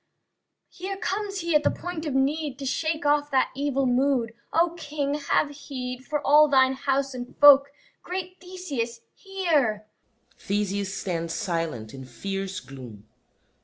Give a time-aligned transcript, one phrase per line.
[0.71, 2.59] here comes he at the point of need.
[2.67, 7.67] Shake off that evil mood, O King; have heed For all thine house and folk
[8.01, 9.85] Great Theseus, hear!
[10.39, 13.07] [THESEUS _stands silent in fierce gloom.